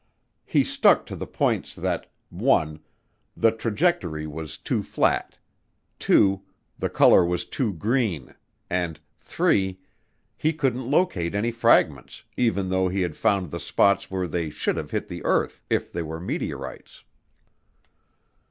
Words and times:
He 0.47 0.63
stuck 0.63 1.05
to 1.05 1.15
the 1.15 1.27
points 1.27 1.75
that 1.75 2.11
(1) 2.31 2.79
the 3.37 3.51
trajectory 3.51 4.25
was 4.25 4.57
too 4.57 4.81
flat, 4.81 5.37
(2) 5.99 6.41
the 6.79 6.89
color 6.89 7.23
was 7.23 7.45
too 7.45 7.71
green, 7.73 8.33
and 8.67 8.99
(3) 9.19 9.79
he 10.35 10.53
couldn't 10.53 10.89
locate 10.89 11.35
any 11.35 11.51
fragments 11.51 12.23
even 12.35 12.69
though 12.69 12.87
he 12.87 13.01
had 13.01 13.15
found 13.15 13.51
the 13.51 13.59
spots 13.59 14.09
where 14.09 14.25
they 14.25 14.49
should 14.49 14.75
have 14.77 14.89
hit 14.89 15.07
the 15.07 15.23
earth 15.23 15.61
if 15.69 15.91
they 15.91 16.01
were 16.01 16.19
meteorites. 16.19 17.03